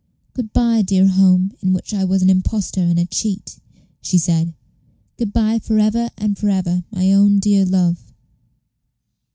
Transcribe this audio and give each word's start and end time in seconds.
"Good 0.33 0.51
by, 0.51 0.81
dear 0.81 1.05
home, 1.05 1.53
in 1.61 1.73
which 1.73 1.93
I 1.93 2.05
was 2.05 2.23
an 2.23 2.29
impostor 2.31 2.81
and 2.81 2.97
a 2.97 3.05
cheat," 3.05 3.59
she 4.01 4.17
said; 4.17 4.55
"good 5.17 5.31
by 5.31 5.59
for 5.59 5.77
ever 5.77 6.09
and 6.17 6.35
for 6.35 6.49
ever, 6.49 6.83
my 6.91 7.13
own 7.13 7.37
dear 7.37 7.65
love." 7.65 8.03